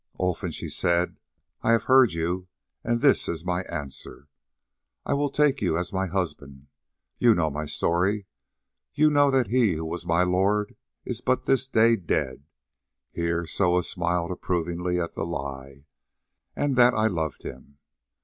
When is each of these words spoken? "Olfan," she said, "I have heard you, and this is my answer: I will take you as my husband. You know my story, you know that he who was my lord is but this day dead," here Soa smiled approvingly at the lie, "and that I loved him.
"Olfan," 0.19 0.49
she 0.49 0.67
said, 0.67 1.17
"I 1.61 1.73
have 1.73 1.83
heard 1.83 2.13
you, 2.13 2.47
and 2.83 3.01
this 3.01 3.29
is 3.29 3.45
my 3.45 3.61
answer: 3.65 4.29
I 5.05 5.13
will 5.13 5.29
take 5.29 5.61
you 5.61 5.77
as 5.77 5.93
my 5.93 6.07
husband. 6.07 6.65
You 7.19 7.35
know 7.35 7.51
my 7.51 7.67
story, 7.67 8.25
you 8.95 9.11
know 9.11 9.29
that 9.29 9.49
he 9.49 9.73
who 9.73 9.85
was 9.85 10.03
my 10.07 10.23
lord 10.23 10.75
is 11.05 11.21
but 11.21 11.45
this 11.45 11.67
day 11.67 11.97
dead," 11.97 12.41
here 13.11 13.45
Soa 13.45 13.83
smiled 13.83 14.31
approvingly 14.31 14.99
at 14.99 15.13
the 15.13 15.23
lie, 15.23 15.85
"and 16.55 16.75
that 16.77 16.95
I 16.95 17.05
loved 17.05 17.43
him. 17.43 17.77